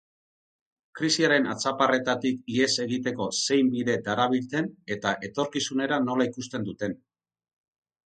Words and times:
Krisiaren 0.99 1.45
hatzaparretatik 1.51 2.41
ihes 2.55 2.71
egiteko 2.87 3.29
zein 3.43 3.71
bide 3.77 3.99
darabilten 4.11 4.73
eta 4.99 5.15
etorkizunera 5.31 6.05
nola 6.11 6.31
ikusten 6.35 6.71
duten. 6.73 7.03